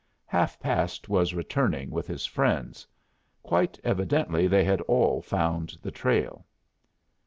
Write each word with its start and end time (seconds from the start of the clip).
Half 0.25 0.59
past 0.59 1.09
was 1.09 1.35
returning 1.35 1.91
with 1.91 2.07
his 2.07 2.25
friends. 2.25 2.87
Quite 3.43 3.79
evidently 3.83 4.47
they 4.47 4.63
had 4.63 4.81
all 4.81 5.21
found 5.21 5.77
the 5.83 5.91
trail. 5.91 6.43